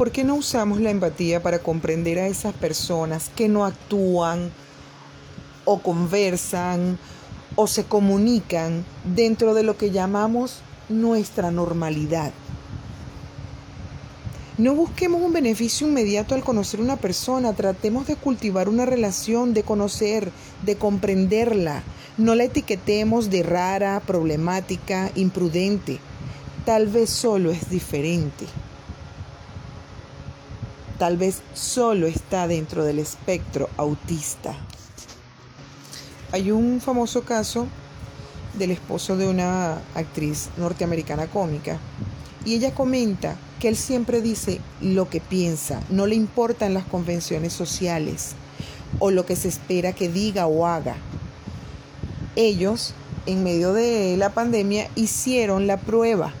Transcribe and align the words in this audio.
¿por 0.00 0.12
qué 0.12 0.24
no 0.24 0.36
usamos 0.36 0.80
la 0.80 0.88
empatía 0.88 1.42
para 1.42 1.58
comprender 1.58 2.18
a 2.18 2.26
esas 2.26 2.54
personas 2.54 3.30
que 3.36 3.50
no 3.50 3.66
actúan 3.66 4.50
o 5.66 5.82
conversan 5.82 6.98
o 7.54 7.66
se 7.66 7.84
comunican 7.84 8.86
dentro 9.14 9.52
de 9.52 9.62
lo 9.62 9.76
que 9.76 9.90
llamamos 9.90 10.62
nuestra 10.88 11.50
normalidad? 11.50 12.32
No 14.56 14.74
busquemos 14.74 15.20
un 15.20 15.34
beneficio 15.34 15.86
inmediato 15.86 16.34
al 16.34 16.44
conocer 16.44 16.80
una 16.80 16.96
persona, 16.96 17.52
tratemos 17.52 18.06
de 18.06 18.16
cultivar 18.16 18.70
una 18.70 18.86
relación, 18.86 19.52
de 19.52 19.64
conocer, 19.64 20.32
de 20.64 20.76
comprenderla. 20.76 21.82
No 22.16 22.34
la 22.34 22.44
etiquetemos 22.44 23.28
de 23.28 23.42
rara, 23.42 24.00
problemática, 24.06 25.10
imprudente. 25.14 26.00
Tal 26.64 26.86
vez 26.86 27.10
solo 27.10 27.50
es 27.50 27.68
diferente. 27.68 28.46
Tal 31.00 31.16
vez 31.16 31.40
solo 31.54 32.06
está 32.06 32.46
dentro 32.46 32.84
del 32.84 32.98
espectro 32.98 33.70
autista. 33.78 34.54
Hay 36.30 36.50
un 36.50 36.82
famoso 36.82 37.22
caso 37.22 37.68
del 38.58 38.70
esposo 38.70 39.16
de 39.16 39.26
una 39.26 39.78
actriz 39.94 40.50
norteamericana 40.58 41.26
cómica 41.26 41.78
y 42.44 42.54
ella 42.54 42.74
comenta 42.74 43.38
que 43.60 43.68
él 43.68 43.78
siempre 43.78 44.20
dice 44.20 44.60
lo 44.82 45.08
que 45.08 45.22
piensa, 45.22 45.80
no 45.88 46.06
le 46.06 46.16
importan 46.16 46.74
las 46.74 46.84
convenciones 46.84 47.54
sociales 47.54 48.32
o 48.98 49.10
lo 49.10 49.24
que 49.24 49.36
se 49.36 49.48
espera 49.48 49.94
que 49.94 50.10
diga 50.10 50.48
o 50.48 50.66
haga. 50.66 50.96
Ellos, 52.36 52.92
en 53.24 53.42
medio 53.42 53.72
de 53.72 54.18
la 54.18 54.34
pandemia, 54.34 54.90
hicieron 54.96 55.66
la 55.66 55.78
prueba 55.78 56.34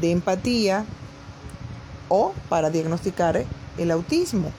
de 0.00 0.10
empatía 0.10 0.84
o 2.10 2.34
para 2.50 2.68
diagnosticar 2.68 3.46
el 3.78 3.90
autismo 3.90 4.52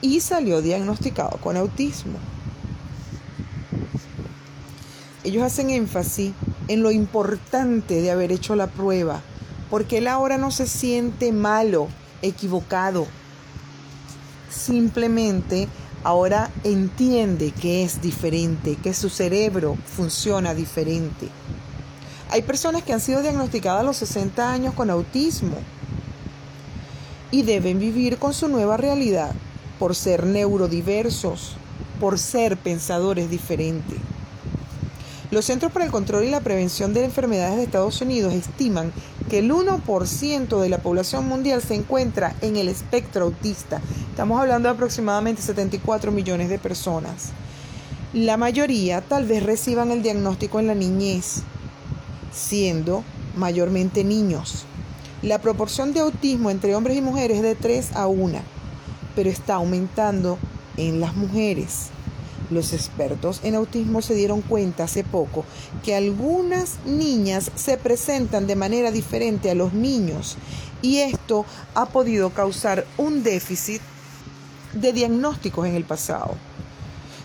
y 0.00 0.20
salió 0.20 0.60
diagnosticado 0.62 1.38
con 1.38 1.56
autismo. 1.56 2.18
Ellos 5.22 5.42
hacen 5.42 5.70
énfasis 5.70 6.32
en 6.68 6.82
lo 6.82 6.90
importante 6.90 8.00
de 8.00 8.10
haber 8.10 8.32
hecho 8.32 8.56
la 8.56 8.66
prueba, 8.66 9.20
porque 9.70 9.98
él 9.98 10.06
ahora 10.06 10.38
no 10.38 10.50
se 10.50 10.66
siente 10.66 11.32
malo, 11.32 11.88
equivocado. 12.22 13.06
Simplemente 14.50 15.68
ahora 16.04 16.50
entiende 16.64 17.50
que 17.50 17.82
es 17.82 18.00
diferente, 18.00 18.76
que 18.76 18.94
su 18.94 19.10
cerebro 19.10 19.76
funciona 19.84 20.54
diferente. 20.54 21.28
Hay 22.30 22.42
personas 22.42 22.82
que 22.82 22.92
han 22.92 23.00
sido 23.00 23.22
diagnosticadas 23.22 23.80
a 23.80 23.84
los 23.84 23.96
60 23.96 24.50
años 24.50 24.74
con 24.74 24.90
autismo 24.90 25.56
y 27.30 27.42
deben 27.42 27.78
vivir 27.78 28.18
con 28.18 28.32
su 28.34 28.48
nueva 28.48 28.76
realidad 28.76 29.32
por 29.78 29.94
ser 29.94 30.26
neurodiversos, 30.26 31.56
por 32.00 32.18
ser 32.18 32.56
pensadores 32.56 33.30
diferentes. 33.30 33.98
Los 35.30 35.44
Centros 35.44 35.70
para 35.72 35.84
el 35.84 35.90
Control 35.90 36.24
y 36.24 36.30
la 36.30 36.40
Prevención 36.40 36.94
de 36.94 37.04
Enfermedades 37.04 37.56
de 37.56 37.64
Estados 37.64 38.00
Unidos 38.00 38.32
estiman 38.32 38.92
que 39.28 39.40
el 39.40 39.52
1% 39.52 40.60
de 40.60 40.68
la 40.70 40.78
población 40.78 41.28
mundial 41.28 41.60
se 41.60 41.74
encuentra 41.74 42.34
en 42.40 42.56
el 42.56 42.68
espectro 42.68 43.26
autista. 43.26 43.82
Estamos 44.10 44.40
hablando 44.40 44.70
de 44.70 44.74
aproximadamente 44.74 45.42
74 45.42 46.12
millones 46.12 46.48
de 46.48 46.58
personas. 46.58 47.32
La 48.14 48.38
mayoría 48.38 49.02
tal 49.02 49.26
vez 49.26 49.42
reciban 49.42 49.90
el 49.90 50.02
diagnóstico 50.02 50.60
en 50.60 50.68
la 50.68 50.74
niñez, 50.74 51.42
siendo 52.32 53.04
mayormente 53.36 54.04
niños. 54.04 54.64
La 55.22 55.40
proporción 55.40 55.92
de 55.92 55.98
autismo 55.98 56.48
entre 56.48 56.76
hombres 56.76 56.96
y 56.96 57.00
mujeres 57.00 57.38
es 57.38 57.42
de 57.42 57.56
3 57.56 57.96
a 57.96 58.06
1, 58.06 58.38
pero 59.16 59.28
está 59.28 59.56
aumentando 59.56 60.38
en 60.76 61.00
las 61.00 61.16
mujeres. 61.16 61.88
Los 62.50 62.72
expertos 62.72 63.40
en 63.42 63.56
autismo 63.56 64.00
se 64.00 64.14
dieron 64.14 64.42
cuenta 64.42 64.84
hace 64.84 65.02
poco 65.02 65.44
que 65.84 65.96
algunas 65.96 66.76
niñas 66.86 67.50
se 67.56 67.76
presentan 67.76 68.46
de 68.46 68.54
manera 68.54 68.92
diferente 68.92 69.50
a 69.50 69.56
los 69.56 69.72
niños 69.72 70.36
y 70.82 70.98
esto 70.98 71.44
ha 71.74 71.86
podido 71.86 72.30
causar 72.30 72.86
un 72.96 73.24
déficit 73.24 73.82
de 74.72 74.92
diagnósticos 74.92 75.66
en 75.66 75.74
el 75.74 75.84
pasado. 75.84 76.36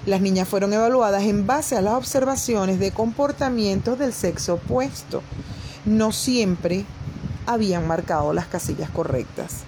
Las 0.08 0.20
niñas 0.20 0.48
fueron 0.48 0.74
evaluadas 0.74 1.24
en 1.24 1.46
base 1.46 1.78
a 1.78 1.82
las 1.82 1.94
observaciones 1.94 2.80
de 2.80 2.92
comportamientos 2.92 4.00
del 4.00 4.14
sexo 4.14 4.56
opuesto. 4.56 5.22
No 5.86 6.12
siempre 6.12 6.86
habían 7.46 7.88
marcado 7.88 8.34
las 8.34 8.48
casillas 8.48 8.90
correctas. 8.90 9.64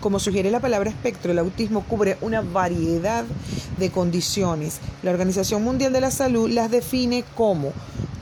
Como 0.00 0.18
sugiere 0.18 0.50
la 0.50 0.60
palabra 0.60 0.88
espectro, 0.88 1.30
el 1.30 1.38
autismo 1.38 1.84
cubre 1.84 2.16
una 2.22 2.40
variedad 2.40 3.24
de 3.78 3.90
condiciones. 3.90 4.78
La 5.02 5.10
Organización 5.10 5.62
Mundial 5.62 5.92
de 5.92 6.00
la 6.00 6.10
Salud 6.10 6.48
las 6.48 6.70
define 6.70 7.22
como 7.36 7.72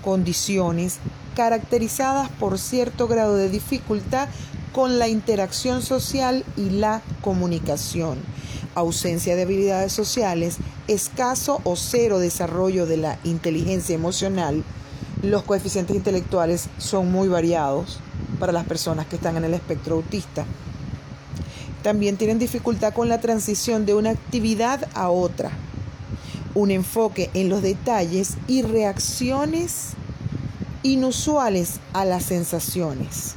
condiciones 0.02 0.98
caracterizadas 1.36 2.30
por 2.30 2.58
cierto 2.58 3.06
grado 3.06 3.36
de 3.36 3.48
dificultad 3.48 4.28
con 4.72 4.98
la 4.98 5.06
interacción 5.06 5.82
social 5.82 6.44
y 6.56 6.70
la 6.70 7.00
comunicación, 7.20 8.18
ausencia 8.74 9.36
de 9.36 9.42
habilidades 9.42 9.92
sociales, 9.92 10.56
escaso 10.88 11.60
o 11.62 11.76
cero 11.76 12.18
desarrollo 12.18 12.86
de 12.86 12.96
la 12.96 13.18
inteligencia 13.22 13.94
emocional. 13.94 14.64
Los 15.22 15.44
coeficientes 15.44 15.94
intelectuales 15.94 16.68
son 16.78 17.12
muy 17.12 17.28
variados 17.28 18.00
para 18.38 18.52
las 18.52 18.64
personas 18.64 19.06
que 19.06 19.16
están 19.16 19.36
en 19.36 19.44
el 19.44 19.54
espectro 19.54 19.96
autista. 19.96 20.44
También 21.82 22.16
tienen 22.16 22.38
dificultad 22.38 22.92
con 22.92 23.08
la 23.08 23.20
transición 23.20 23.86
de 23.86 23.94
una 23.94 24.10
actividad 24.10 24.88
a 24.94 25.10
otra, 25.10 25.50
un 26.54 26.70
enfoque 26.70 27.30
en 27.34 27.48
los 27.48 27.62
detalles 27.62 28.34
y 28.46 28.62
reacciones 28.62 29.94
inusuales 30.82 31.80
a 31.92 32.04
las 32.04 32.24
sensaciones. 32.24 33.34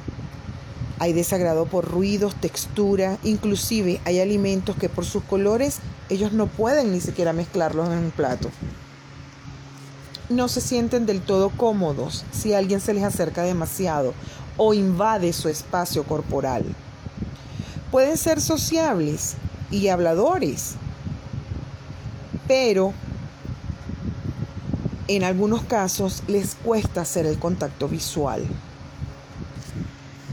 Hay 1.00 1.14
desagrado 1.14 1.66
por 1.66 1.86
ruidos, 1.90 2.36
textura, 2.36 3.18
inclusive 3.24 4.00
hay 4.06 4.20
alimentos 4.20 4.76
que 4.76 4.90
por 4.90 5.06
sus 5.06 5.24
colores 5.24 5.80
ellos 6.10 6.32
no 6.32 6.48
pueden 6.48 6.92
ni 6.92 7.02
siquiera 7.02 7.34
mezclarlos 7.34 7.90
en 7.90 7.98
un 7.98 8.12
plato. 8.12 8.50
No 10.30 10.48
se 10.48 10.62
sienten 10.62 11.06
del 11.06 11.22
todo 11.22 11.50
cómodos 11.50 12.24
si 12.32 12.54
alguien 12.54 12.80
se 12.80 12.94
les 12.94 13.04
acerca 13.04 13.44
demasiado 13.44 14.14
o 14.64 14.76
invade 14.76 15.34
su 15.34 15.50
espacio 15.50 16.04
corporal. 16.04 16.64
Pueden 17.90 18.16
ser 18.16 18.40
sociables 18.40 19.34
y 19.72 19.88
habladores, 19.88 20.76
pero 22.48 22.94
en 25.08 25.24
algunos 25.24 25.64
casos 25.64 26.22
les 26.28 26.54
cuesta 26.54 27.02
hacer 27.02 27.26
el 27.26 27.40
contacto 27.40 27.88
visual. 27.88 28.46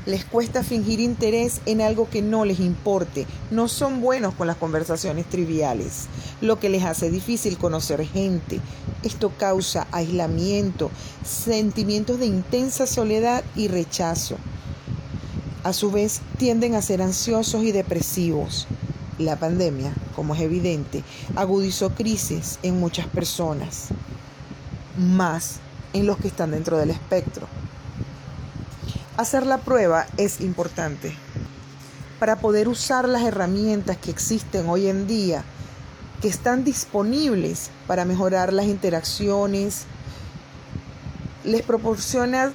Les 0.08 0.24
cuesta 0.24 0.64
fingir 0.64 1.00
interés 1.00 1.60
en 1.66 1.82
algo 1.82 2.08
que 2.08 2.22
no 2.22 2.46
les 2.46 2.60
importe. 2.60 3.26
No 3.50 3.69
son 3.69 4.00
buenos 4.00 4.32
con 4.32 4.46
las 4.46 4.56
conversaciones 4.56 5.26
triviales, 5.26 6.06
lo 6.41 6.58
que 6.58 6.70
les 6.70 6.82
hace 6.84 7.10
difícil 7.10 7.58
conocer 7.58 8.02
gente. 8.06 8.58
Esto 9.02 9.30
causa 9.36 9.86
aislamiento, 9.92 10.91
sentimientos 11.26 12.19
de 12.19 12.24
intensa 12.24 12.86
soledad 12.86 13.44
y 13.54 13.69
rechazo. 13.69 14.38
A 15.62 15.74
su 15.74 15.91
vez, 15.91 16.22
tienden 16.38 16.75
a 16.75 16.80
ser 16.80 17.02
ansiosos 17.02 17.62
y 17.62 17.72
depresivos. 17.72 18.66
La 19.19 19.36
pandemia, 19.36 19.92
como 20.16 20.34
es 20.34 20.40
evidente, 20.40 21.04
agudizó 21.36 21.90
crisis 21.90 22.58
en 22.62 22.80
muchas 22.80 23.08
personas, 23.08 23.88
más 24.96 25.56
en 25.92 26.06
los 26.06 26.16
que 26.16 26.28
están 26.28 26.52
dentro 26.52 26.78
del 26.78 26.92
espectro. 26.92 27.46
Hacer 29.18 29.46
la 29.46 29.58
prueba 29.58 30.06
es 30.16 30.40
importante. 30.40 31.12
Para 32.20 32.37
poder 32.37 32.69
usar 32.69 33.08
las 33.08 33.22
herramientas 33.22 33.96
que 33.96 34.12
existen 34.12 34.69
hoy 34.69 34.87
en 34.87 35.08
día, 35.08 35.43
que 36.22 36.28
están 36.28 36.62
disponibles 36.62 37.72
para 37.88 38.04
mejorar 38.04 38.52
las 38.52 38.66
interacciones, 38.66 39.87
les 41.43 41.62
proporciona 41.62 42.52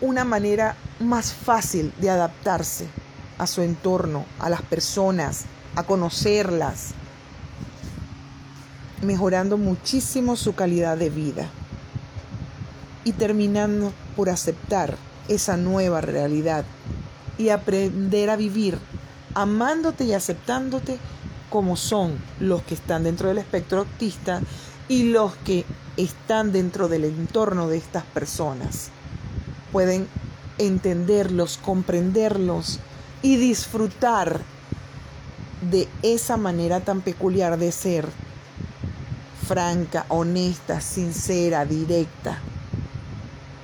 una 0.00 0.24
manera 0.24 0.74
más 1.00 1.34
fácil 1.34 1.92
de 1.98 2.08
adaptarse 2.08 2.88
a 3.36 3.46
su 3.46 3.60
entorno, 3.60 4.24
a 4.38 4.48
las 4.48 4.62
personas, 4.62 5.44
a 5.74 5.82
conocerlas, 5.82 6.92
mejorando 9.02 9.58
muchísimo 9.58 10.36
su 10.36 10.54
calidad 10.54 10.96
de 10.96 11.10
vida 11.10 11.50
y 13.04 13.12
terminando 13.12 13.92
por 14.16 14.30
aceptar 14.30 14.96
esa 15.28 15.56
nueva 15.56 16.00
realidad 16.00 16.64
y 17.38 17.50
aprender 17.50 18.30
a 18.30 18.36
vivir 18.36 18.78
amándote 19.34 20.04
y 20.04 20.14
aceptándote 20.14 20.98
como 21.50 21.76
son 21.76 22.18
los 22.40 22.62
que 22.62 22.74
están 22.74 23.04
dentro 23.04 23.28
del 23.28 23.38
espectro 23.38 23.80
autista 23.80 24.40
y 24.88 25.04
los 25.04 25.34
que 25.36 25.64
están 25.96 26.52
dentro 26.52 26.88
del 26.88 27.04
entorno 27.04 27.68
de 27.68 27.76
estas 27.76 28.04
personas. 28.04 28.90
Pueden 29.72 30.08
entenderlos, 30.58 31.58
comprenderlos 31.58 32.80
y 33.22 33.36
disfrutar 33.36 34.40
de 35.70 35.88
esa 36.02 36.36
manera 36.36 36.80
tan 36.80 37.00
peculiar 37.00 37.58
de 37.58 37.72
ser, 37.72 38.06
franca, 39.46 40.06
honesta, 40.08 40.80
sincera, 40.80 41.64
directa, 41.64 42.38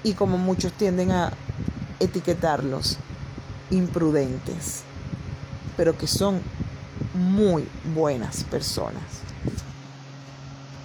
y 0.02 0.14
como 0.14 0.38
muchos 0.38 0.72
tienden 0.72 1.12
a 1.12 1.32
etiquetarlos, 2.02 2.98
imprudentes, 3.70 4.82
pero 5.76 5.96
que 5.96 6.06
son 6.06 6.40
muy 7.14 7.66
buenas 7.94 8.44
personas. 8.44 9.02